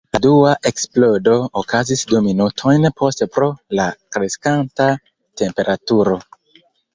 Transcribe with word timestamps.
La 0.15 0.19
dua 0.25 0.51
eksplodo 0.69 1.33
okazis 1.61 2.01
du 2.11 2.21
minutojn 2.27 2.87
poste 3.03 3.27
pro 3.37 3.51
la 3.81 3.87
kreskanta 4.17 4.89
temperaturo. 5.43 6.19